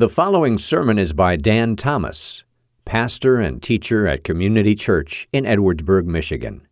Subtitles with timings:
[0.00, 2.44] The following sermon is by Dan Thomas,
[2.86, 6.66] pastor and teacher at Community Church in Edwardsburg, Michigan.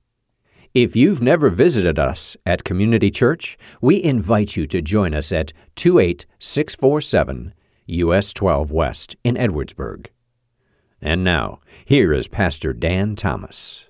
[0.73, 5.53] If you've never visited us at Community Church, we invite you to join us at
[5.77, 7.53] 28647
[7.89, 10.07] US 12 West in Edwardsburg.
[11.03, 13.88] And now, here is Pastor Dan Thomas.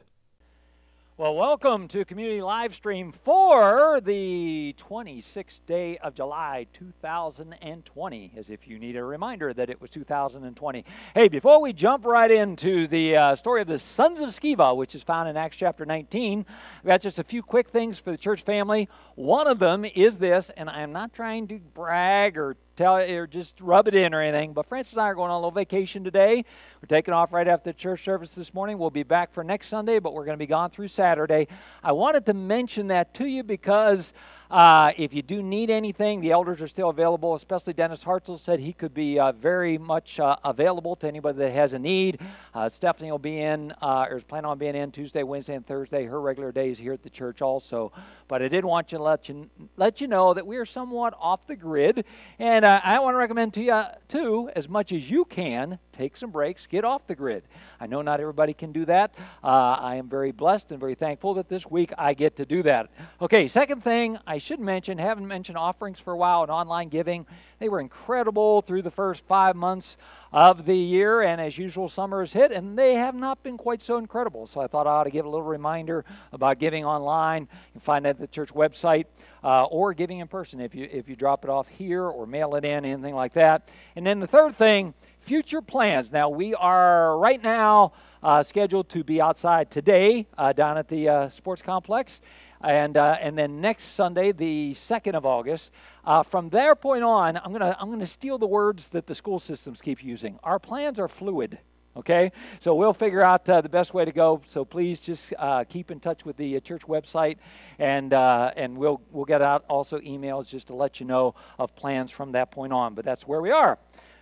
[1.18, 8.68] Well, welcome to Community Live Stream for the 26th day of July 2020, as if
[8.68, 10.84] you need a reminder that it was 2020.
[11.16, 14.94] Hey, before we jump right into the uh, story of the sons of Sceva, which
[14.94, 16.46] is found in Acts chapter 19,
[16.78, 18.88] I've got just a few quick things for the church family.
[19.16, 23.60] One of them is this, and I'm not trying to brag or tell or just
[23.60, 24.52] rub it in or anything.
[24.52, 26.44] But Francis and I are going on a little vacation today.
[26.80, 28.78] We're taking off right after church service this morning.
[28.78, 31.48] We'll be back for next Sunday, but we're going to be gone through Saturday.
[31.82, 34.12] I wanted to mention that to you because
[34.50, 38.60] uh, if you do need anything, the elders are still available, especially Dennis Hartzell said
[38.60, 42.18] he could be uh, very much uh, available to anybody that has a need.
[42.54, 45.66] Uh, Stephanie will be in, uh, or is planning on being in Tuesday, Wednesday, and
[45.66, 46.06] Thursday.
[46.06, 47.92] Her regular days here at the church also.
[48.26, 51.14] But I did want you to let you, let you know that we are somewhat
[51.20, 52.04] off the grid.
[52.38, 56.16] And uh, I want to recommend to you, too, as much as you can, take
[56.16, 57.42] some breaks, get off the grid.
[57.80, 59.14] I know not everybody can do that.
[59.42, 62.90] I am very blessed and very thankful that this week I get to do that.
[63.20, 66.90] Okay, second thing, I I should mention, haven't mentioned offerings for a while and online
[66.90, 67.26] giving.
[67.58, 69.96] They were incredible through the first five months
[70.32, 73.82] of the year, and as usual, summer has hit, and they have not been quite
[73.82, 74.46] so incredible.
[74.46, 77.48] So I thought I ought to give a little reminder about giving online.
[77.50, 79.06] You can find that at the church website,
[79.42, 82.54] uh, or giving in person if you if you drop it off here or mail
[82.54, 83.68] it in, anything like that.
[83.96, 86.12] And then the third thing, future plans.
[86.12, 91.08] Now we are right now uh, scheduled to be outside today uh, down at the
[91.08, 92.20] uh, sports complex
[92.60, 95.70] and uh, and then next Sunday, the second of August.
[96.04, 99.38] Uh, from there point on, I'm gonna I'm gonna steal the words that the school
[99.38, 100.38] systems keep using.
[100.42, 101.58] Our plans are fluid.
[101.96, 104.40] Okay, so we'll figure out uh, the best way to go.
[104.46, 107.38] So please just uh, keep in touch with the uh, church website,
[107.80, 111.74] and uh, and we'll we'll get out also emails just to let you know of
[111.74, 112.94] plans from that point on.
[112.94, 113.78] But that's where we are.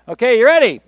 [0.08, 0.80] Okay, you ready?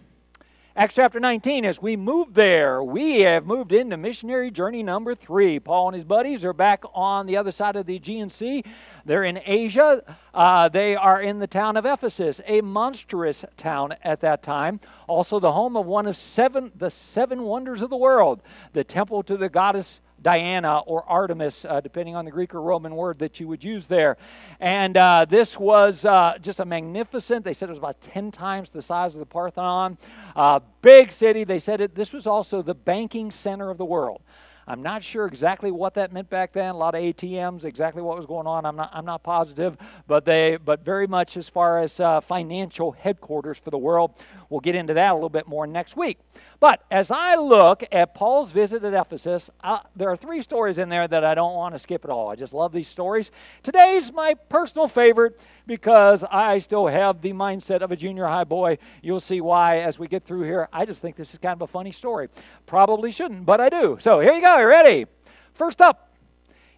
[0.79, 5.59] Acts chapter 19, as we move there, we have moved into missionary journey number three.
[5.59, 8.63] Paul and his buddies are back on the other side of the Aegean Sea.
[9.05, 10.05] They're in Asia.
[10.33, 14.79] Uh, they are in the town of Ephesus, a monstrous town at that time.
[15.09, 18.41] Also, the home of one of seven, the seven wonders of the world,
[18.73, 22.95] the temple to the goddess Diana or Artemis, uh, depending on the Greek or Roman
[22.95, 24.17] word that you would use there.
[24.61, 28.71] And uh, this was uh, just a magnificent, they said it was about 10 times
[28.71, 29.99] the size of the Parthenon.
[30.35, 31.45] Uh, big city.
[31.45, 34.23] They said it, this was also the banking center of the world.
[34.69, 36.75] I'm not sure exactly what that meant back then.
[36.75, 38.67] A lot of ATMs, exactly what was going on.
[38.67, 38.91] I'm not.
[38.93, 40.59] I'm not positive, but they.
[40.63, 44.13] But very much as far as uh, financial headquarters for the world.
[44.51, 46.19] We'll get into that a little bit more next week.
[46.59, 49.51] But as I look at Paul's visit at Ephesus,
[49.95, 52.31] there are three stories in there that I don't want to skip at all.
[52.31, 53.31] I just love these stories.
[53.63, 58.79] Today's my personal favorite because I still have the mindset of a junior high boy.
[59.03, 60.69] You'll see why as we get through here.
[60.73, 62.29] I just think this is kind of a funny story.
[62.65, 63.99] Probably shouldn't, but I do.
[64.01, 64.59] So here you go.
[64.59, 65.07] You ready?
[65.53, 66.08] First up,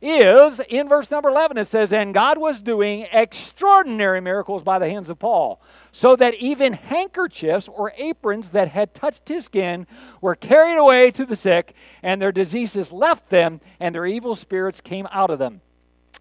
[0.02, 4.88] is in verse number 11 it says and god was doing extraordinary miracles by the
[4.88, 5.60] hands of paul
[5.92, 9.86] so that even handkerchiefs or aprons that had touched his skin
[10.20, 14.80] were carried away to the sick and their diseases left them and their evil spirits
[14.80, 15.60] came out of them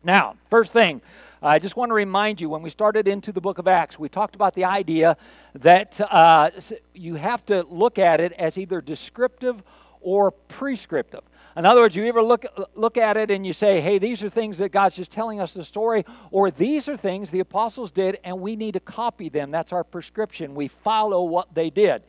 [0.04, 1.02] now first thing
[1.42, 4.10] I just want to remind you when we started into the book of Acts, we
[4.10, 5.16] talked about the idea
[5.56, 6.52] that uh,
[6.94, 9.64] you have to look at it as either descriptive
[10.02, 11.22] or prescriptive.
[11.58, 12.46] In other words, you ever look,
[12.76, 15.54] look at it and you say, hey, these are things that God's just telling us
[15.54, 19.52] the story, or these are things the apostles did and we need to copy them.
[19.52, 20.56] That's our prescription.
[20.56, 22.04] We follow what they did.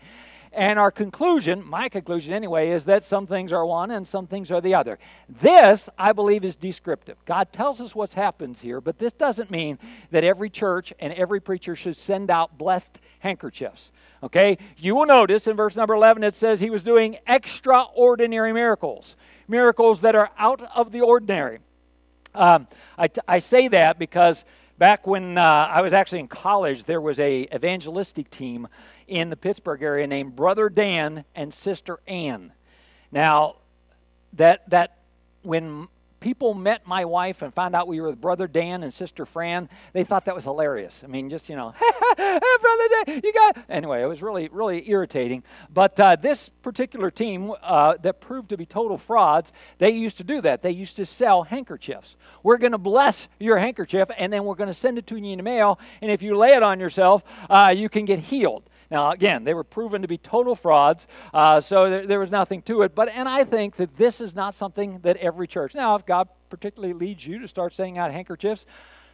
[0.52, 4.50] And our conclusion, my conclusion anyway, is that some things are one and some things
[4.50, 4.98] are the other.
[5.28, 7.16] This, I believe, is descriptive.
[7.24, 9.78] God tells us what happens here, but this doesn't mean
[10.10, 13.92] that every church and every preacher should send out blessed handkerchiefs.
[14.22, 14.58] Okay?
[14.76, 19.16] You will notice in verse number 11 it says he was doing extraordinary miracles,
[19.48, 21.58] miracles that are out of the ordinary.
[22.34, 24.44] Um, I, t- I say that because
[24.78, 28.68] back when uh, I was actually in college, there was a evangelistic team
[29.08, 32.52] in the Pittsburgh area named Brother Dan and Sister Ann.
[33.10, 33.56] Now,
[34.34, 34.98] that that
[35.42, 35.88] when
[36.20, 39.68] people met my wife and found out we were with Brother Dan and Sister Fran,
[39.92, 41.00] they thought that was hilarious.
[41.02, 41.70] I mean, just, you know,
[42.16, 43.58] hey, Brother Dan, you got.
[43.68, 45.42] Anyway, it was really, really irritating.
[45.72, 50.24] But uh, this particular team uh, that proved to be total frauds, they used to
[50.24, 50.62] do that.
[50.62, 52.16] They used to sell handkerchiefs.
[52.42, 55.32] We're going to bless your handkerchief, and then we're going to send it to you
[55.32, 55.78] in the mail.
[56.02, 58.64] And if you lay it on yourself, uh, you can get healed.
[58.90, 62.62] Now, again, they were proven to be total frauds, uh, so there, there was nothing
[62.62, 62.94] to it.
[62.94, 65.74] But and I think that this is not something that every church.
[65.74, 68.66] Now, if God particularly leads you to start sending out handkerchiefs,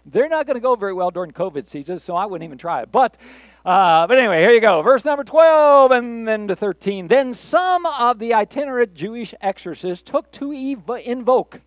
[0.06, 2.82] they're not going to go very well during COVID season, so I wouldn't even try
[2.82, 2.93] it.
[2.93, 3.19] But,
[3.64, 4.81] uh, but anyway, here you go.
[4.81, 7.08] Verse number 12 and then to 13.
[7.08, 11.61] Then some of the itinerant Jewish exorcists took to ev- invoke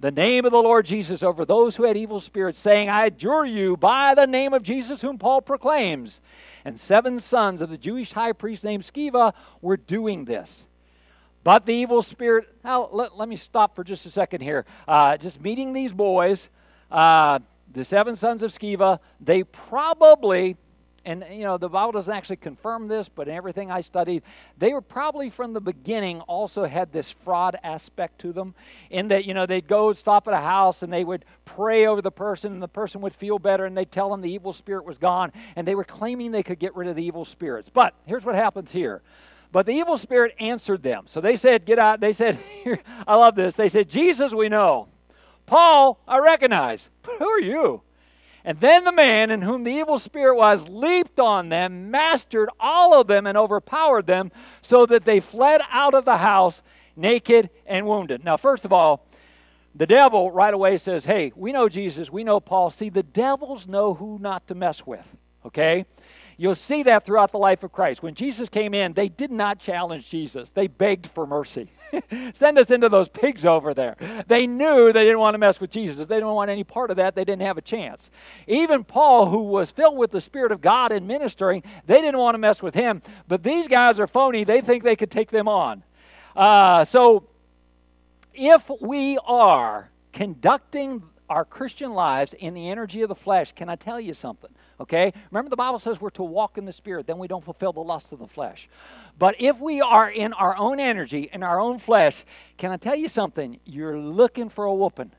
[0.00, 3.46] the name of the Lord Jesus over those who had evil spirits, saying, I adjure
[3.46, 6.20] you by the name of Jesus whom Paul proclaims.
[6.64, 10.66] And seven sons of the Jewish high priest named Sceva were doing this.
[11.42, 14.64] But the evil spirit, now let, let me stop for just a second here.
[14.88, 16.48] Uh, just meeting these boys,
[16.90, 17.38] uh,
[17.72, 20.56] the seven sons of Sceva, they probably,
[21.04, 24.22] and you know, the Bible doesn't actually confirm this, but in everything I studied,
[24.58, 28.54] they were probably from the beginning also had this fraud aspect to them,
[28.90, 32.02] in that, you know, they'd go stop at a house and they would pray over
[32.02, 34.84] the person, and the person would feel better, and they'd tell them the evil spirit
[34.84, 37.68] was gone, and they were claiming they could get rid of the evil spirits.
[37.72, 39.02] But here's what happens here.
[39.52, 41.04] But the evil spirit answered them.
[41.06, 42.00] So they said, Get out.
[42.00, 42.40] They said,
[43.06, 43.54] I love this.
[43.54, 44.88] They said, Jesus, we know.
[45.46, 46.88] Paul, I recognize.
[47.02, 47.82] But who are you?
[48.44, 52.98] And then the man in whom the evil spirit was leaped on them, mastered all
[52.98, 54.30] of them, and overpowered them,
[54.60, 56.62] so that they fled out of the house
[56.94, 58.22] naked and wounded.
[58.22, 59.06] Now, first of all,
[59.74, 62.70] the devil right away says, Hey, we know Jesus, we know Paul.
[62.70, 65.16] See, the devils know who not to mess with,
[65.46, 65.86] okay?
[66.36, 68.02] You'll see that throughout the life of Christ.
[68.02, 71.70] When Jesus came in, they did not challenge Jesus, they begged for mercy.
[72.34, 73.96] Send us into those pigs over there.
[74.26, 76.06] They knew they didn't want to mess with Jesus.
[76.06, 78.10] They didn't want any part of that, they didn't have a chance.
[78.46, 82.34] Even Paul, who was filled with the Spirit of God and ministering, they didn't want
[82.34, 83.02] to mess with him.
[83.28, 84.44] But these guys are phony.
[84.44, 85.82] They think they could take them on.
[86.34, 87.28] Uh, so
[88.34, 93.76] if we are conducting our Christian lives in the energy of the flesh, can I
[93.76, 94.50] tell you something?
[94.80, 95.12] Okay?
[95.30, 97.80] Remember, the Bible says we're to walk in the Spirit, then we don't fulfill the
[97.80, 98.68] lust of the flesh.
[99.18, 102.24] But if we are in our own energy, in our own flesh,
[102.58, 103.60] can I tell you something?
[103.64, 105.12] You're looking for a whooping.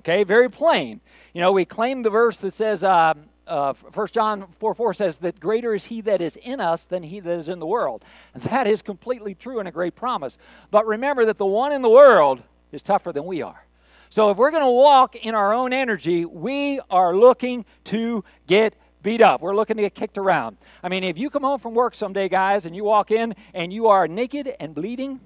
[0.00, 0.24] Okay?
[0.24, 1.00] Very plain.
[1.32, 3.14] You know, we claim the verse that says, uh,
[3.46, 7.02] uh, 1 John 4 4 says that greater is he that is in us than
[7.02, 8.04] he that is in the world.
[8.34, 10.38] And that is completely true and a great promise.
[10.70, 13.64] But remember that the one in the world is tougher than we are.
[14.12, 18.76] So if we're going to walk in our own energy, we are looking to get
[19.02, 19.40] beat up.
[19.40, 20.58] We're looking to get kicked around.
[20.82, 23.72] I mean, if you come home from work someday, guys, and you walk in and
[23.72, 25.18] you are naked and bleeding,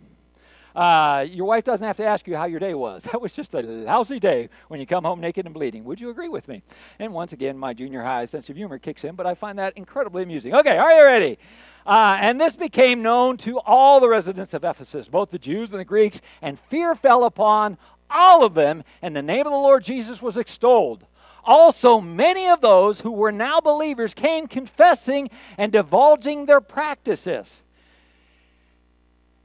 [0.77, 3.03] uh, your wife doesn't have to ask you how your day was.
[3.17, 5.83] That was just a lousy day when you come home naked and bleeding.
[5.83, 6.63] Would you agree with me?
[7.01, 9.77] And once again, my junior high sense of humor kicks in, but I find that
[9.77, 10.55] incredibly amusing.
[10.55, 11.39] Okay, are you ready?
[11.87, 15.79] Uh, and this became known to all the residents of Ephesus, both the Jews and
[15.79, 17.79] the Greeks, and fear fell upon
[18.11, 21.05] all of them, and the name of the Lord Jesus was extolled.
[21.45, 27.63] Also, many of those who were now believers came confessing and divulging their practices.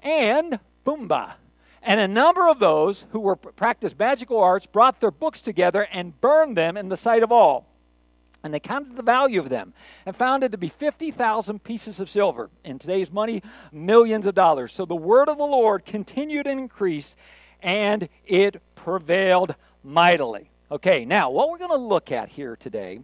[0.02, 1.34] And, boomba,
[1.84, 6.20] and a number of those who were practiced magical arts brought their books together and
[6.22, 7.68] burned them in the sight of all.
[8.44, 9.74] And they counted the value of them
[10.06, 12.50] and found it to be 50,000 pieces of silver.
[12.64, 14.74] In today's money, millions of dollars.
[14.74, 17.16] So the word of the Lord continued and increased,
[17.62, 20.50] and it prevailed mightily.
[20.72, 23.00] Okay, now what we're going to look at here today,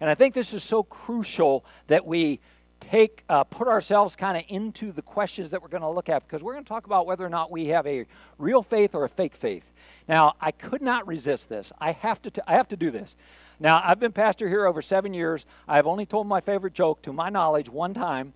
[0.00, 2.40] and I think this is so crucial that we
[2.80, 6.26] take uh, put ourselves kind of into the questions that we're going to look at
[6.26, 8.06] because we're going to talk about whether or not we have a
[8.38, 9.70] real faith or a fake faith.
[10.08, 11.72] Now, I could not resist this.
[11.78, 12.30] I have to.
[12.30, 13.14] T- I have to do this.
[13.60, 15.44] Now, I've been pastor here over seven years.
[15.68, 18.32] I've only told my favorite joke, to my knowledge, one time.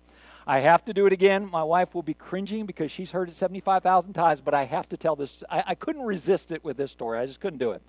[0.47, 1.49] I have to do it again.
[1.49, 4.97] My wife will be cringing because she's heard it 75,000 times, but I have to
[4.97, 5.43] tell this.
[5.49, 7.17] I, I couldn't resist it with this story.
[7.17, 7.81] I just couldn't do it.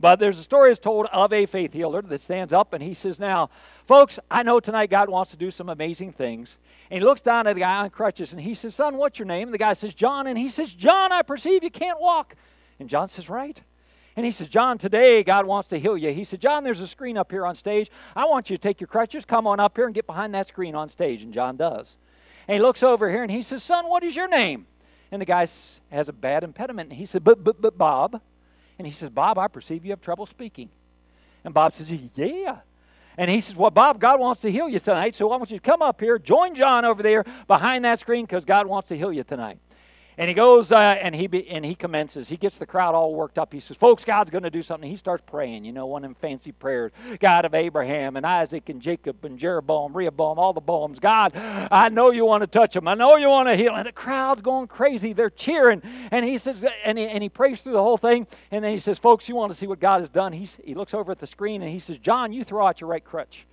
[0.00, 2.94] But there's a story is told of a faith healer that stands up and he
[2.94, 3.50] says, Now,
[3.86, 6.56] folks, I know tonight God wants to do some amazing things.
[6.90, 9.26] And he looks down at the guy on crutches and he says, Son, what's your
[9.26, 9.48] name?
[9.48, 10.26] And the guy says, John.
[10.26, 12.34] And he says, John, I perceive you can't walk.
[12.78, 13.62] And John says, Right.
[14.20, 16.12] And he says, John, today God wants to heal you.
[16.12, 17.90] He said, John, there's a screen up here on stage.
[18.14, 20.46] I want you to take your crutches, come on up here and get behind that
[20.46, 21.22] screen on stage.
[21.22, 21.96] And John does.
[22.46, 24.66] And he looks over here and he says, Son, what is your name?
[25.10, 25.48] And the guy
[25.90, 26.90] has a bad impediment.
[26.90, 28.20] And he said, But, but, but, Bob.
[28.78, 30.68] And he says, Bob, I perceive you have trouble speaking.
[31.42, 32.58] And Bob says, Yeah.
[33.16, 35.56] And he says, Well, Bob, God wants to heal you tonight, so I want you
[35.56, 38.98] to come up here, join John over there behind that screen because God wants to
[38.98, 39.60] heal you tonight.
[40.18, 42.28] And he goes uh, and he be, and he commences.
[42.28, 43.52] He gets the crowd all worked up.
[43.52, 45.64] He says, "Folks, God's going to do something." He starts praying.
[45.64, 46.92] You know, one of them fancy prayers.
[47.20, 51.00] God of Abraham and Isaac and Jacob and Jeroboam, Rehoboam, all the boams.
[51.00, 52.88] God, I know you want to touch them.
[52.88, 53.74] I know you want to heal.
[53.74, 55.12] And the crowd's going crazy.
[55.12, 55.82] They're cheering.
[56.10, 58.26] And he says, and he, and he prays through the whole thing.
[58.50, 60.74] And then he says, "Folks, you want to see what God has done?" He's, he
[60.74, 63.46] looks over at the screen and he says, "John, you throw out your right crutch."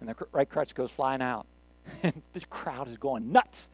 [0.00, 1.46] And the right crutch goes flying out.
[2.02, 3.68] And the crowd is going nuts.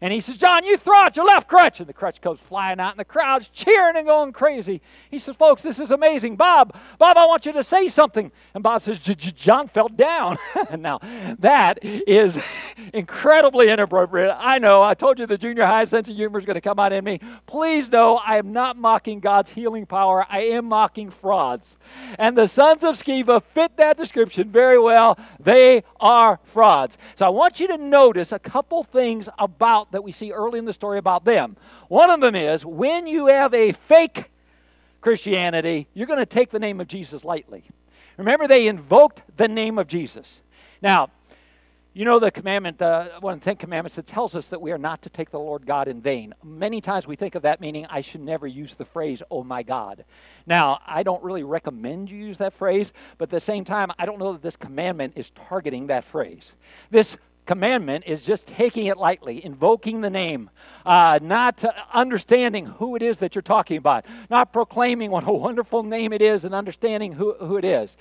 [0.00, 1.80] And he says, John, you throw out your left crutch.
[1.80, 4.80] And the crutch goes flying out, and the crowd's cheering and going crazy.
[5.10, 6.36] He says, Folks, this is amazing.
[6.36, 8.30] Bob, Bob, I want you to say something.
[8.54, 10.36] And Bob says, John fell down.
[10.78, 11.00] now,
[11.38, 12.38] that is
[12.94, 14.34] incredibly inappropriate.
[14.38, 14.82] I know.
[14.82, 17.04] I told you the junior high sense of humor is going to come out in
[17.04, 17.20] me.
[17.46, 20.26] Please know I am not mocking God's healing power.
[20.28, 21.76] I am mocking frauds.
[22.18, 25.18] And the sons of Sceva fit that description very well.
[25.40, 26.98] They are frauds.
[27.16, 30.64] So I want you to notice a couple things about that we see early in
[30.64, 31.56] the story about them.
[31.88, 34.30] One of them is when you have a fake
[35.00, 37.64] Christianity, you're going to take the name of Jesus lightly.
[38.16, 40.40] Remember, they invoked the name of Jesus.
[40.82, 41.10] Now,
[41.94, 44.70] you know the commandment, uh, one of the Ten Commandments that tells us that we
[44.70, 46.32] are not to take the Lord God in vain.
[46.44, 49.64] Many times we think of that meaning, I should never use the phrase, oh my
[49.64, 50.04] God.
[50.46, 54.06] Now, I don't really recommend you use that phrase, but at the same time, I
[54.06, 56.52] don't know that this commandment is targeting that phrase.
[56.90, 57.16] This
[57.48, 60.50] commandment is just taking it lightly, invoking the name,
[60.84, 61.64] uh, not
[61.94, 66.20] understanding who it is that you're talking about, not proclaiming what a wonderful name it
[66.20, 67.96] is and understanding who, who it is.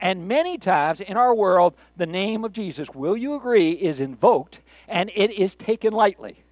[0.00, 4.60] And many times in our world, the name of Jesus, will you agree, is invoked
[4.86, 6.44] and it is taken lightly.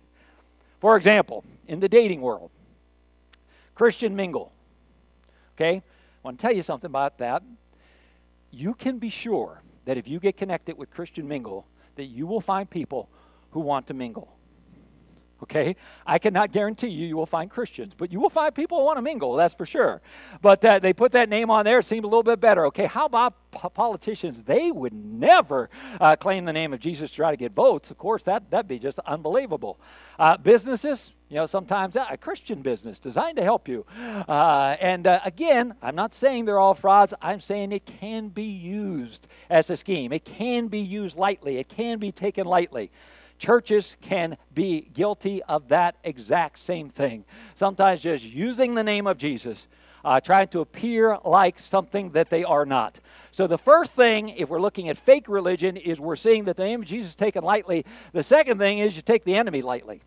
[0.80, 2.50] For example, in the dating world,
[3.76, 4.50] Christian mingle.
[5.54, 5.76] Okay?
[5.76, 5.82] I
[6.24, 7.44] want to tell you something about that.
[8.50, 11.64] You can be sure that if you get connected with Christian mingle,
[12.00, 13.10] that you will find people
[13.50, 14.39] who want to mingle.
[15.42, 15.76] Okay?
[16.06, 18.98] I cannot guarantee you you will find Christians, but you will find people who want
[18.98, 20.02] to mingle, that's for sure.
[20.42, 22.66] But uh, they put that name on there, it seemed a little bit better.
[22.66, 24.42] Okay, how about politicians?
[24.42, 25.70] They would never
[26.00, 27.90] uh, claim the name of Jesus to try to get votes.
[27.90, 29.80] Of course, that, that'd be just unbelievable.
[30.18, 33.86] Uh, businesses, you know, sometimes uh, a Christian business designed to help you.
[34.28, 37.14] Uh, and uh, again, I'm not saying they're all frauds.
[37.22, 40.12] I'm saying it can be used as a scheme.
[40.12, 41.58] It can be used lightly.
[41.58, 42.90] It can be taken lightly.
[43.40, 47.24] Churches can be guilty of that exact same thing.
[47.54, 49.66] Sometimes just using the name of Jesus,
[50.04, 53.00] uh, trying to appear like something that they are not.
[53.30, 56.64] So, the first thing, if we're looking at fake religion, is we're seeing that the
[56.64, 57.86] name of Jesus is taken lightly.
[58.12, 60.02] The second thing is you take the enemy lightly.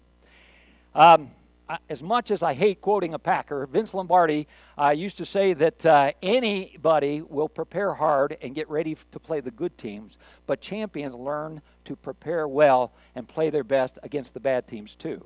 [0.94, 1.32] Um,
[1.90, 5.86] as much as I hate quoting a Packer, Vince Lombardi uh, used to say that
[5.86, 11.16] uh, anybody will prepare hard and get ready to play the good teams, but champions
[11.16, 15.26] learn to prepare well and play their best against the bad teams too.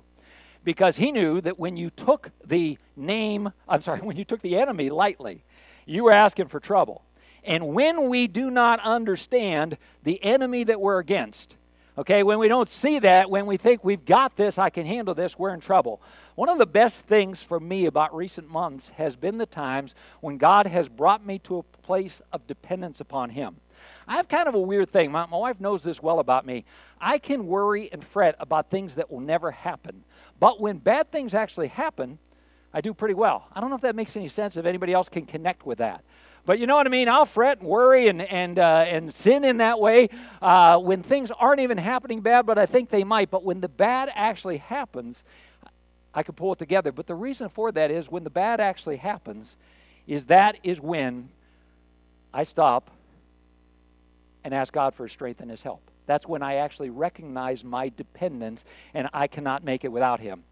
[0.64, 4.58] Because he knew that when you took the name, I'm sorry, when you took the
[4.58, 5.44] enemy lightly,
[5.86, 7.04] you were asking for trouble.
[7.44, 11.56] And when we do not understand the enemy that we're against,
[12.00, 15.16] Okay, when we don't see that, when we think we've got this, I can handle
[15.16, 16.00] this, we're in trouble.
[16.36, 20.38] One of the best things for me about recent months has been the times when
[20.38, 23.56] God has brought me to a place of dependence upon Him.
[24.08, 25.12] I have kind of a weird thing.
[25.12, 26.66] My, my wife knows this well about me.
[27.02, 30.04] I can worry and fret about things that will never happen.
[30.40, 32.20] But when bad things actually happen,
[32.76, 33.48] I do pretty well.
[33.54, 36.04] I don't know if that makes any sense, if anybody else can connect with that.
[36.48, 37.10] But you know what I mean?
[37.10, 40.08] I'll fret and worry and, and, uh, and sin in that way
[40.42, 43.30] uh, when things aren't even happening bad, but I think they might.
[43.30, 45.24] But when the bad actually happens,
[46.14, 46.94] I can pull it together.
[46.94, 49.58] But the reason for that is when the bad actually happens,
[50.08, 51.28] is that is when
[52.34, 52.92] I stop
[54.46, 55.82] and ask God for his strength and his help.
[56.06, 58.64] That's when I actually recognize my dependence
[58.94, 60.46] and I cannot make it without him.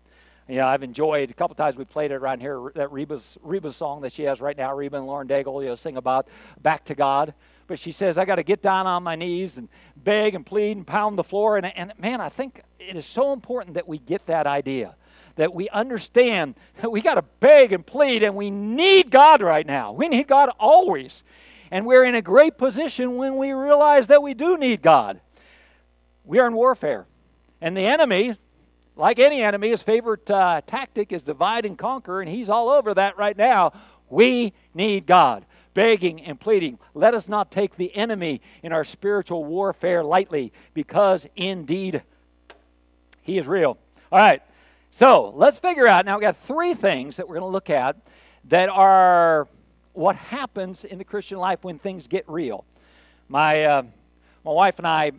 [0.48, 2.72] You know, I've enjoyed a couple times we played it around here.
[2.76, 5.76] That Reba's Reba's song that she has right now, Reba and Lauren Daigle, you know,
[5.76, 6.28] sing about
[6.62, 7.34] back to God.
[7.68, 10.78] But she says, I got to get down on my knees and beg and plead
[10.78, 11.58] and pound the floor.
[11.58, 14.96] And, and man, I think it is so important that we get that idea,
[15.36, 19.66] that we understand that we got to beg and plead, and we need God right
[19.66, 19.94] now.
[19.94, 21.24] We need God always.
[21.72, 25.20] And we're in a great position when we realize that we do need God.
[26.24, 27.08] We are in warfare.
[27.62, 28.38] And the enemy,
[28.96, 32.94] like any enemy, his favorite uh, tactic is divide and conquer, and he's all over
[32.94, 33.74] that right now.
[34.10, 35.46] We need God.
[35.74, 36.80] Begging and pleading.
[36.94, 42.02] Let us not take the enemy in our spiritual warfare lightly, because indeed
[43.22, 43.78] he is real.
[44.12, 44.42] All right,
[44.92, 46.06] so let's figure out.
[46.06, 47.98] Now, we've got three things that we're going to look at
[48.46, 49.48] that are
[49.92, 52.64] what happens in the Christian life when things get real.
[53.28, 53.84] My, uh,
[54.46, 55.12] my wife and I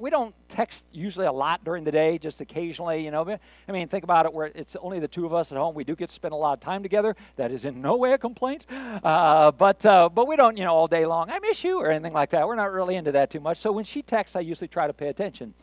[0.00, 3.38] we don't text usually a lot during the day, just occasionally, you know.
[3.68, 5.74] I mean, think about it where it's only the two of us at home.
[5.74, 7.14] We do get to spend a lot of time together.
[7.36, 8.66] That is in no way a complaint.
[8.70, 11.90] Uh, but, uh, but we don't, you know, all day long, I miss you or
[11.90, 12.46] anything like that.
[12.46, 13.58] We're not really into that too much.
[13.58, 15.54] So when she texts, I usually try to pay attention.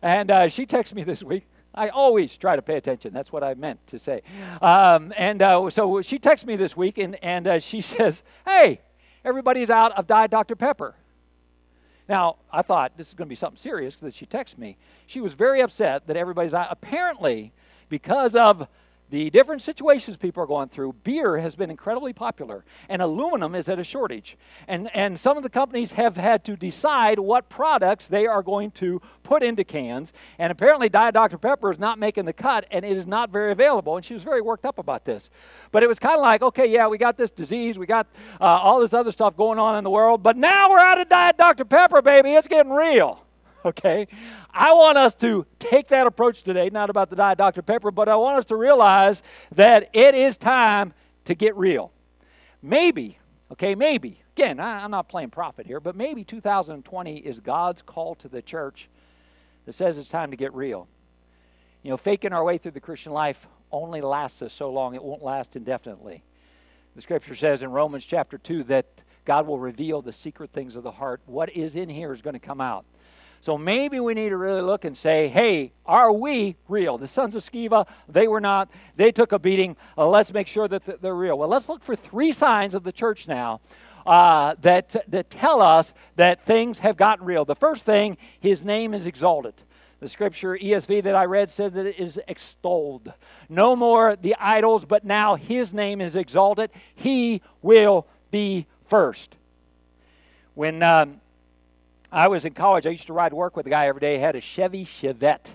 [0.00, 1.46] And uh, she texted me this week.
[1.74, 3.12] I always try to pay attention.
[3.12, 4.22] That's what I meant to say.
[4.60, 8.80] Um, and uh, so she texted me this week and, and uh, she says, Hey,
[9.24, 10.54] everybody's out of Diet Dr.
[10.54, 10.94] Pepper.
[12.12, 14.76] Now, I thought this is going to be something serious because she texted me.
[15.06, 17.54] She was very upset that everybody's apparently
[17.88, 18.68] because of
[19.12, 23.68] the different situations people are going through, beer has been incredibly popular, and aluminum is
[23.68, 24.38] at a shortage.
[24.66, 28.70] And, and some of the companies have had to decide what products they are going
[28.70, 30.14] to put into cans.
[30.38, 31.36] And apparently, Diet Dr.
[31.36, 33.96] Pepper is not making the cut, and it is not very available.
[33.96, 35.28] And she was very worked up about this.
[35.72, 38.06] But it was kind of like, okay, yeah, we got this disease, we got
[38.40, 41.10] uh, all this other stuff going on in the world, but now we're out of
[41.10, 41.66] Diet Dr.
[41.66, 42.32] Pepper, baby.
[42.32, 43.22] It's getting real.
[43.66, 44.08] okay?
[44.52, 47.62] I want us to take that approach today, not about the Diet Dr.
[47.62, 49.22] Pepper, but I want us to realize
[49.54, 50.92] that it is time
[51.24, 51.92] to get real.
[52.62, 53.18] Maybe,
[53.50, 58.14] okay, maybe, again, I, am not playing prophet here, but maybe 2020 is God's call
[58.16, 58.88] to the church
[59.66, 60.88] that says it's time to get real.
[61.82, 65.02] You know, faking our way through the Christian life only lasts us so long, it
[65.02, 66.22] won't last indefinitely.
[66.94, 68.86] The scripture says in Romans chapter 2 that
[69.24, 71.20] God will reveal the secret things of the heart.
[71.26, 72.84] What is in here is going to come out.
[73.42, 76.96] So maybe we need to really look and say, hey, are we real?
[76.96, 78.70] The sons of Sceva, they were not.
[78.94, 79.76] They took a beating.
[79.98, 81.36] Uh, let's make sure that they're real.
[81.36, 83.60] Well, let's look for three signs of the church now
[84.06, 87.44] uh, that, that tell us that things have gotten real.
[87.44, 89.54] The first thing, his name is exalted.
[89.98, 93.12] The scripture ESV that I read said that it is extolled.
[93.48, 96.70] No more the idols, but now his name is exalted.
[96.94, 99.34] He will be first.
[100.54, 101.21] When um,
[102.14, 102.86] I was in college.
[102.86, 104.16] I used to ride to work with a guy every day.
[104.16, 105.46] He had a Chevy Chevette.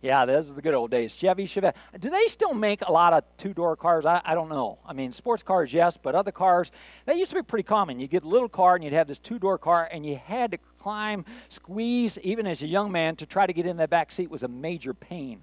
[0.00, 1.14] Yeah, those are the good old days.
[1.14, 1.74] Chevy Chevette.
[1.98, 4.06] Do they still make a lot of two door cars?
[4.06, 4.78] I, I don't know.
[4.86, 6.72] I mean, sports cars, yes, but other cars,
[7.04, 8.00] that used to be pretty common.
[8.00, 10.52] You get a little car and you'd have this two door car, and you had
[10.52, 14.10] to climb, squeeze, even as a young man, to try to get in that back
[14.10, 15.42] seat was a major pain.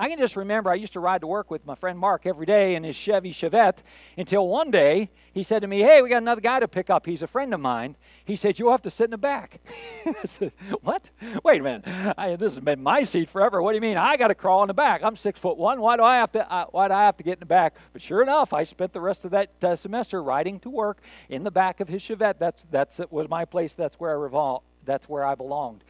[0.00, 2.46] I can just remember I used to ride to work with my friend Mark every
[2.46, 3.80] day in his Chevy Chevette
[4.16, 7.04] until one day he said to me, Hey, we got another guy to pick up.
[7.04, 7.96] He's a friend of mine.
[8.24, 9.60] He said, You'll have to sit in the back.
[10.06, 11.10] I said, What?
[11.44, 12.14] Wait a minute.
[12.16, 13.60] I, this has been my seat forever.
[13.60, 13.98] What do you mean?
[13.98, 15.02] I got to crawl in the back.
[15.04, 15.82] I'm six foot one.
[15.82, 16.50] Why do I have to?
[16.50, 17.74] Uh, why do I have to get in the back?
[17.92, 21.44] But sure enough, I spent the rest of that uh, semester riding to work in
[21.44, 22.38] the back of his Chevette.
[22.38, 23.74] That's that's was my place.
[23.74, 24.64] That's where I revolved.
[24.86, 25.84] That's where I belonged.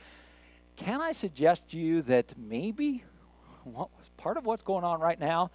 [0.75, 3.05] Can I suggest to you that maybe
[3.63, 3.89] what
[4.21, 5.51] part of what's going on right now,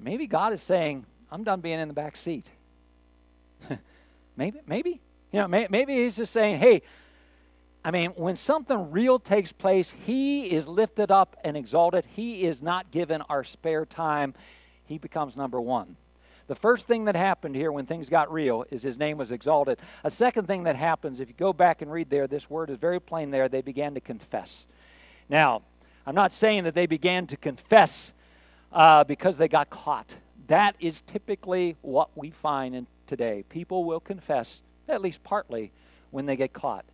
[0.00, 2.50] maybe God is saying, I'm done being in the back seat.
[4.36, 5.00] maybe, maybe.
[5.32, 6.82] You know, may, maybe He's just saying, hey,
[7.84, 12.06] I mean, when something real takes place, He is lifted up and exalted.
[12.16, 14.34] He is not given our spare time.
[14.86, 15.96] He becomes number one.
[16.46, 19.78] The first thing that happened here when things got real is his name was exalted.
[20.02, 22.76] A second thing that happens, if you go back and read there, this word is
[22.76, 23.48] very plain there.
[23.48, 24.66] They began to confess.
[25.28, 25.62] Now,
[26.06, 28.12] I'm not saying that they began to confess
[28.72, 30.16] uh, because they got caught.
[30.48, 33.44] That is typically what we find in today.
[33.48, 35.72] People will confess, at least partly,
[36.10, 36.84] when they get caught.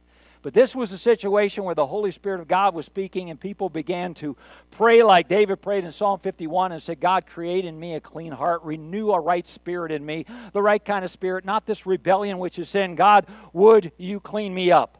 [0.42, 3.68] But this was a situation where the Holy Spirit of God was speaking, and people
[3.68, 4.36] began to
[4.70, 8.32] pray like David prayed in Psalm 51 and said, God, create in me a clean
[8.32, 12.38] heart, renew a right spirit in me, the right kind of spirit, not this rebellion
[12.38, 12.94] which is sin.
[12.94, 14.96] God, would you clean me up?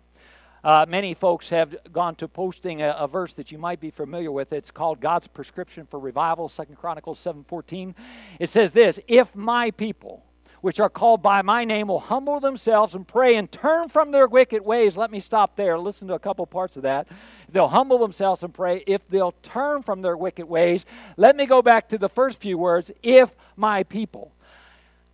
[0.62, 4.30] Uh, many folks have gone to posting a, a, verse that you might be familiar
[4.30, 4.52] with.
[4.52, 7.94] It's called God's prescription for revival, Second Chronicles 7:14.
[8.38, 10.22] It says this: If my people,
[10.60, 14.28] which are called by my name, will humble themselves and pray and turn from their
[14.28, 14.98] wicked ways.
[14.98, 15.78] Let me stop there.
[15.78, 17.06] Listen to a couple parts of that.
[17.48, 18.84] If they'll humble themselves and pray.
[18.86, 20.84] If they'll turn from their wicked ways.
[21.16, 22.90] Let me go back to the first few words.
[23.02, 24.32] If my people.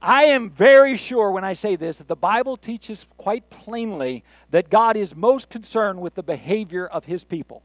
[0.06, 4.70] I am very sure when I say this that the Bible teaches quite plainly that
[4.70, 7.64] God is most concerned with the behavior of his people.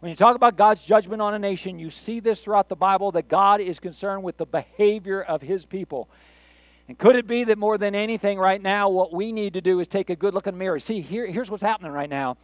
[0.00, 3.10] When you talk about God's judgment on a nation, you see this throughout the Bible
[3.12, 6.10] that God is concerned with the behavior of his people.
[6.88, 9.80] And could it be that more than anything right now, what we need to do
[9.80, 10.78] is take a good look in the mirror?
[10.80, 12.36] See, here, here's what's happening right now.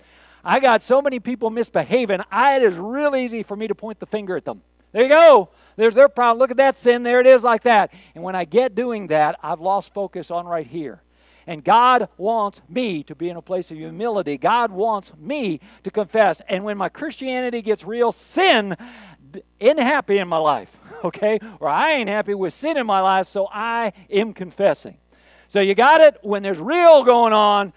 [0.42, 4.06] I got so many people misbehaving, it is real easy for me to point the
[4.06, 4.62] finger at them.
[4.94, 5.48] There you go.
[5.74, 6.38] There's their problem.
[6.38, 7.02] Look at that sin.
[7.02, 7.92] There it is, like that.
[8.14, 11.02] And when I get doing that, I've lost focus on right here.
[11.48, 14.38] And God wants me to be in a place of humility.
[14.38, 16.40] God wants me to confess.
[16.48, 18.76] And when my Christianity gets real, sin
[19.58, 21.40] isn't happy in my life, okay?
[21.58, 24.96] Or I ain't happy with sin in my life, so I am confessing.
[25.48, 26.18] So you got it?
[26.22, 27.72] When there's real going on,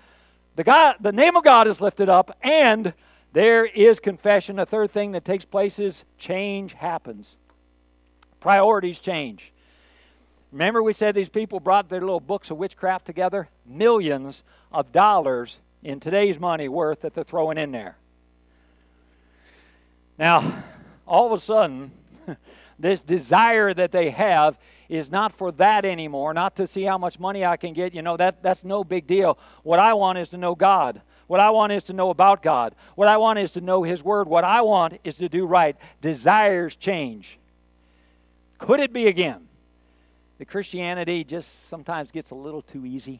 [0.56, 2.93] the, God, the name of God is lifted up, and
[3.38, 4.58] there is confession.
[4.58, 7.36] A third thing that takes place is change happens.
[8.39, 9.52] Priorities change.
[10.52, 13.47] Remember, we said these people brought their little books of witchcraft together?
[13.63, 17.95] Millions of dollars in today's money worth that they're throwing in there.
[20.17, 20.63] Now,
[21.06, 21.91] all of a sudden,
[22.80, 24.58] this desire that they have
[24.89, 27.93] is not for that anymore, not to see how much money I can get.
[27.93, 29.38] You know, that, that's no big deal.
[29.62, 31.04] What I want is to know God.
[31.27, 32.73] What I want is to know about God.
[32.95, 34.27] What I want is to know His Word.
[34.27, 35.75] What I want is to do right.
[36.01, 37.37] Desires change.
[38.57, 39.47] Could it be again
[40.37, 43.19] that Christianity just sometimes gets a little too easy?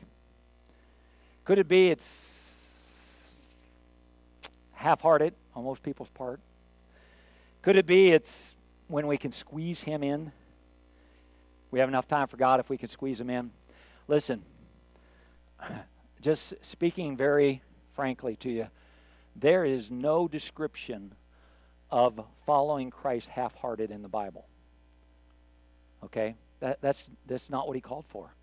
[1.44, 2.08] Could it be it's
[4.74, 6.40] half hearted on most people's part?
[7.62, 8.56] Could it be it's
[8.88, 10.32] when we can squeeze Him in?
[11.72, 13.52] We have enough time for God if we can squeeze Him in.
[14.08, 14.44] Listen,
[16.22, 17.62] just speaking very
[17.98, 18.68] frankly to you,
[19.36, 21.16] there is no description
[21.90, 24.46] of following Christ half hearted in the Bible.
[26.04, 26.36] Okay?
[26.60, 28.34] That, that's, that's not what he called for.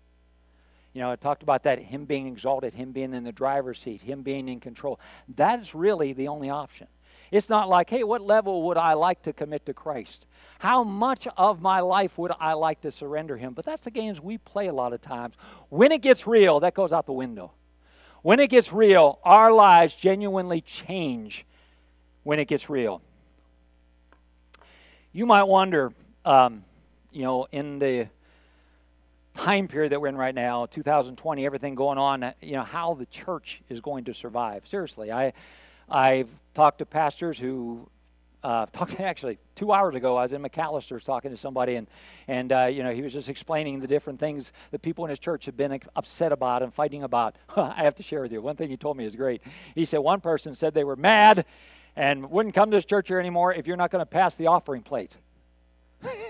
[0.93, 4.01] You know, I talked about that, him being exalted, him being in the driver's seat,
[4.01, 4.99] him being in control.
[5.33, 6.87] That's really the only option.
[7.31, 10.25] It's not like, hey, what level would I like to commit to Christ?
[10.59, 13.53] How much of my life would I like to surrender Him?
[13.53, 15.35] But that's the games we play a lot of times.
[15.69, 17.53] When it gets real, that goes out the window.
[18.25, 21.45] When it gets real, our lives genuinely change
[22.23, 23.03] when it gets real.
[25.11, 25.93] You might wonder,
[26.25, 26.63] um,
[27.11, 28.07] you know, in the
[29.35, 33.05] time period that we're in right now, 2020, everything going on, you know, how the
[33.05, 34.65] church is going to survive.
[34.65, 35.31] Seriously, I,
[35.87, 37.87] I've talked to pastors who
[38.45, 40.15] uh, talked actually two hours ago.
[40.15, 41.87] I was in McAlister's talking to somebody, and
[42.27, 45.19] and uh, you know he was just explaining the different things that people in his
[45.19, 47.35] church have been upset about and fighting about.
[47.55, 49.41] I have to share with you one thing he told me is great.
[49.73, 51.45] He said one person said they were mad
[51.95, 54.47] and wouldn't come to his church here anymore if you're not going to pass the
[54.47, 55.15] offering plate.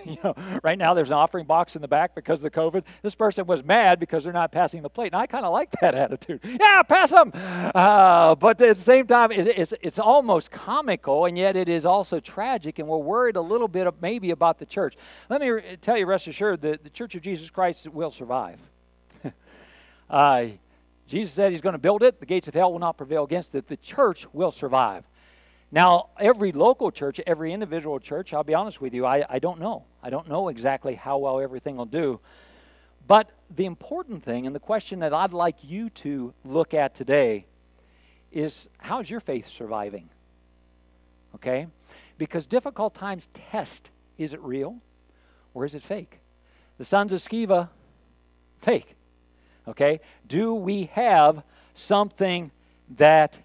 [0.10, 2.84] you know, right now there's an offering box in the back because of the COVID.
[3.02, 5.08] This person was mad because they're not passing the plate.
[5.08, 6.41] And I kind of like that attitude.
[6.44, 7.32] Yeah, pass them.
[7.34, 11.86] Uh, but at the same time, it, it's, it's almost comical, and yet it is
[11.86, 14.96] also tragic, and we're worried a little bit of maybe about the church.
[15.30, 18.60] Let me re- tell you, rest assured, that the Church of Jesus Christ will survive.
[20.10, 20.46] uh,
[21.08, 22.20] Jesus said he's going to build it.
[22.20, 23.68] The gates of hell will not prevail against it.
[23.68, 25.06] The church will survive.
[25.76, 29.60] Now, every local church, every individual church, I'll be honest with you, I, I don't
[29.60, 29.84] know.
[30.02, 32.22] I don't know exactly how well everything will do.
[33.06, 37.46] But the important thing, and the question that I'd like you to look at today,
[38.32, 40.08] is how's your faith surviving?
[41.36, 41.68] Okay?
[42.18, 44.78] Because difficult times test is it real
[45.54, 46.22] or is it fake?
[46.78, 47.68] The sons of Sceva,
[48.60, 48.96] fake.
[49.68, 50.00] Okay?
[50.26, 52.52] Do we have something
[52.96, 53.40] that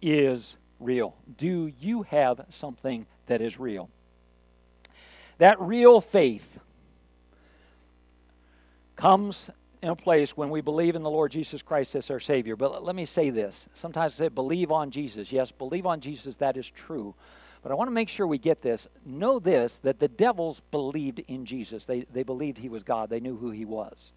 [0.00, 1.16] is real?
[1.36, 3.88] Do you have something that is real?
[5.38, 6.58] That real faith
[8.96, 9.50] comes
[9.82, 12.56] in a place when we believe in the Lord Jesus Christ as our Savior.
[12.56, 13.66] But let me say this.
[13.74, 15.32] Sometimes I say, believe on Jesus.
[15.32, 17.14] Yes, believe on Jesus, that is true.
[17.62, 18.88] But I want to make sure we get this.
[19.04, 23.20] Know this that the devils believed in Jesus, they, they believed he was God, they
[23.20, 24.12] knew who he was.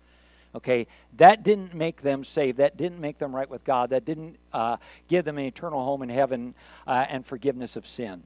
[0.58, 2.58] Okay, that didn't make them saved.
[2.58, 3.92] That didn't make them right with God.
[3.92, 6.56] That didn't uh, give them an eternal home in heaven
[6.88, 8.24] uh, and forgiveness of sin.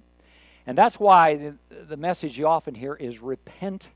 [0.65, 1.56] And that's why the,
[1.89, 3.89] the message you often hear is repent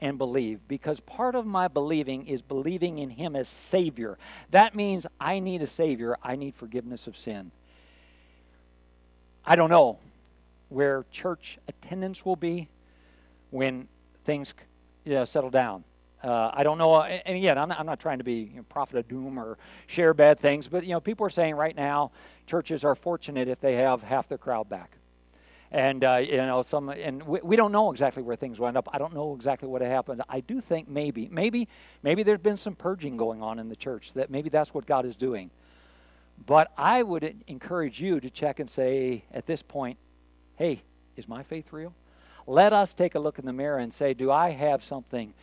[0.00, 4.16] and believe, because part of my believing is believing in Him as Savior.
[4.50, 7.50] That means I need a Savior, I need forgiveness of sin.
[9.44, 9.98] I don't know
[10.70, 12.68] where church attendance will be
[13.50, 13.86] when
[14.24, 14.54] things
[15.04, 15.84] you know, settle down.
[16.22, 18.62] Uh, I don't know, and again, I'm not, I'm not trying to be you know,
[18.68, 19.58] prophet of doom or
[19.88, 22.12] share bad things, but you know, people are saying right now
[22.46, 24.98] churches are fortunate if they have half their crowd back,
[25.72, 28.76] and uh, you know, some, and we, we don't know exactly where things will end
[28.76, 28.88] up.
[28.92, 30.22] I don't know exactly what happened.
[30.28, 31.66] I do think maybe, maybe,
[32.04, 34.12] maybe there's been some purging going on in the church.
[34.12, 35.50] That maybe that's what God is doing.
[36.46, 39.98] But I would encourage you to check and say at this point,
[40.56, 40.82] hey,
[41.16, 41.94] is my faith real?
[42.46, 45.34] Let us take a look in the mirror and say, do I have something?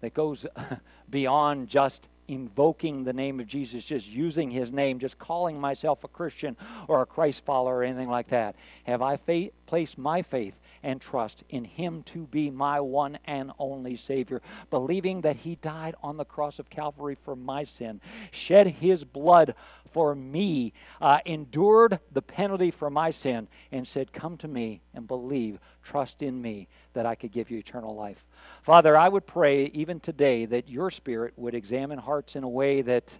[0.00, 0.46] That goes
[1.10, 6.08] beyond just invoking the name of Jesus, just using his name, just calling myself a
[6.08, 6.56] Christian
[6.88, 8.56] or a Christ follower or anything like that?
[8.84, 13.52] Have I faith, placed my faith and trust in him to be my one and
[13.58, 18.66] only Savior, believing that he died on the cross of Calvary for my sin, shed
[18.66, 19.54] his blood
[19.90, 25.06] for me, uh, endured the penalty for my sin, and said, Come to me and
[25.06, 28.24] believe, trust in me that I could give you eternal life.
[28.62, 32.82] Father, I would pray even today that your Spirit would examine hearts in a way
[32.82, 33.18] that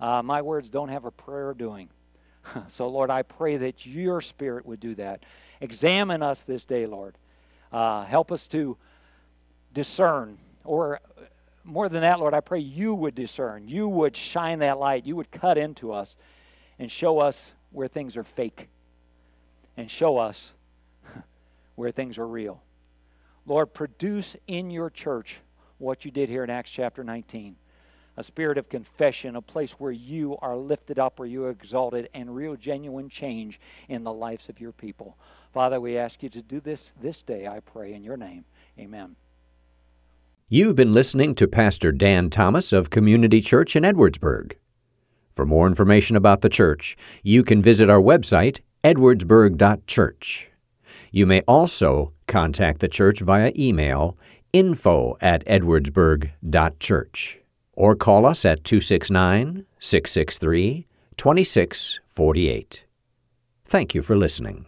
[0.00, 1.88] uh, my words don't have a prayer of doing.
[2.68, 5.24] so, Lord, I pray that your Spirit would do that.
[5.60, 7.16] Examine us this day, Lord.
[7.72, 8.76] Uh, help us to
[9.72, 11.00] discern, or
[11.64, 13.68] more than that, Lord, I pray you would discern.
[13.68, 15.06] You would shine that light.
[15.06, 16.14] You would cut into us
[16.78, 18.68] and show us where things are fake
[19.76, 20.52] and show us
[21.74, 22.62] where things are real.
[23.46, 25.40] Lord, produce in your church
[25.78, 27.56] what you did here in Acts chapter 19
[28.16, 32.08] a spirit of confession, a place where you are lifted up, where you are exalted,
[32.14, 35.16] and real genuine change in the lives of your people.
[35.52, 38.44] Father, we ask you to do this this day, I pray, in your name.
[38.78, 39.16] Amen.
[40.50, 44.52] You've been listening to Pastor Dan Thomas of Community Church in Edwardsburg.
[45.32, 50.50] For more information about the church, you can visit our website, edwardsburg.church.
[51.10, 54.18] You may also contact the church via email
[54.52, 57.40] info at edwardsburg.church
[57.72, 62.84] or call us at 269 663 2648.
[63.64, 64.66] Thank you for listening.